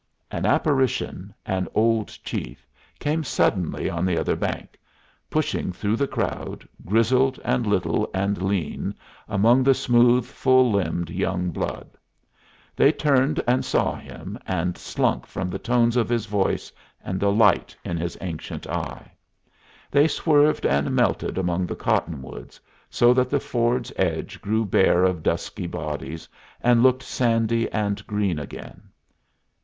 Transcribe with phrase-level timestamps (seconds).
[0.31, 2.67] An apparition, an old chief,
[2.97, 4.79] came suddenly on the other bank,
[5.29, 8.95] pushing through the crowd, grizzled and little and lean,
[9.29, 11.91] among the smooth, full limbed young blood.
[12.75, 16.71] They turned and saw him, and slunk from the tones of his voice
[17.05, 19.11] and the light in his ancient eye.
[19.91, 22.59] They swerved and melted among the cottonwoods,
[22.89, 26.27] so that the ford's edge grew bare of dusky bodies
[26.59, 28.89] and looked sandy and green again.